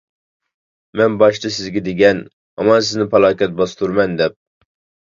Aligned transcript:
مەن 1.01 1.17
باشتا 1.25 1.53
سىزگە 1.59 1.85
دېگەن، 1.89 2.23
ھامان 2.65 2.85
سىزنى 2.91 3.09
پالاكەت 3.15 3.57
باستۇرىمەن 3.63 4.21
دەپ. 4.25 4.41